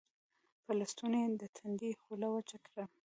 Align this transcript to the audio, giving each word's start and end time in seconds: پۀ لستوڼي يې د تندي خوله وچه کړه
پۀ 0.63 0.71
لستوڼي 0.79 1.19
يې 1.23 1.29
د 1.41 1.43
تندي 1.57 1.91
خوله 2.01 2.27
وچه 2.31 2.57
کړه 2.65 2.85